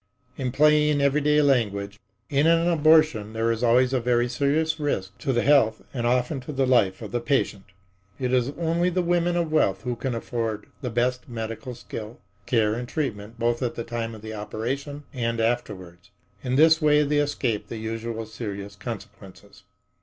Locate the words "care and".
12.47-12.87